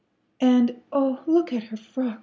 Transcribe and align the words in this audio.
"And, 0.39 0.81
oh, 0.91 1.21
look 1.27 1.53
at 1.53 1.65
her 1.65 1.77
frock!" 1.77 2.19